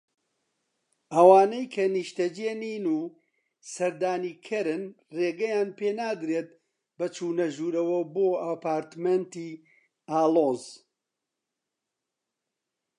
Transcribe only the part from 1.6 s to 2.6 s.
کە نیشتەجی